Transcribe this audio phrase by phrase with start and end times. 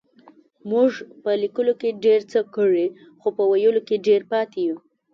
[0.69, 2.87] مونږ په لکيلو کې ډير څه کړي
[3.19, 4.77] خو په ويلو کې ډير پاتې يو.